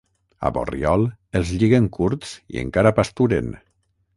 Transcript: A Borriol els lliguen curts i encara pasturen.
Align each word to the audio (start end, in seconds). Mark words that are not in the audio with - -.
A 0.47 0.49
Borriol 0.55 1.03
els 1.41 1.51
lliguen 1.59 1.91
curts 1.99 2.33
i 2.55 2.61
encara 2.63 2.95
pasturen. 3.03 3.53